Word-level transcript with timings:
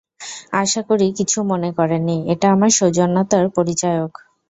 আশা 0.61 0.81
করি 0.89 1.07
কিছু 1.17 1.37
মনে 1.51 1.69
করেননি, 1.77 2.17
এটা 2.33 2.47
আমার 2.55 2.71
সৌজন্যতার 2.77 3.45
পরিচায়ক! 3.57 4.11